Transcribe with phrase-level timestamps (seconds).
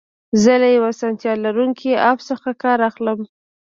[0.41, 3.19] زه له یو اسانتیا لرونکي اپ څخه کار اخلم.